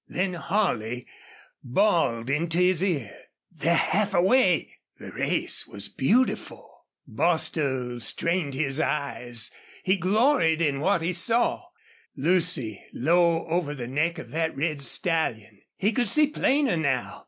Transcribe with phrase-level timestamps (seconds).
[0.07, 1.05] Then Holley
[1.63, 3.15] bawled into his ear,
[3.51, 6.87] "They're half way!" The race was beautiful.
[7.07, 9.51] Bostil strained his eyes.
[9.83, 11.65] He gloried in what he saw
[12.15, 15.61] Lucy low over the neck of that red stallion.
[15.77, 17.19] He could see plainer now.